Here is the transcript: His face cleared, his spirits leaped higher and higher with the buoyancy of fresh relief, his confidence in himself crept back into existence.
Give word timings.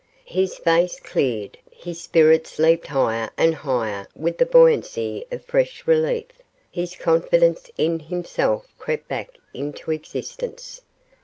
His 0.33 0.57
face 0.57 0.99
cleared, 0.99 1.59
his 1.71 2.01
spirits 2.01 2.57
leaped 2.57 2.87
higher 2.87 3.29
and 3.37 3.53
higher 3.53 4.07
with 4.15 4.39
the 4.39 4.47
buoyancy 4.47 5.27
of 5.31 5.45
fresh 5.45 5.85
relief, 5.85 6.25
his 6.71 6.95
confidence 6.95 7.69
in 7.77 7.99
himself 7.99 8.65
crept 8.79 9.07
back 9.07 9.37
into 9.53 9.91
existence. 9.91 10.81